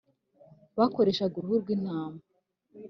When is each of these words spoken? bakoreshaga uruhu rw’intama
bakoreshaga 0.77 1.35
uruhu 1.37 1.57
rw’intama 1.63 2.19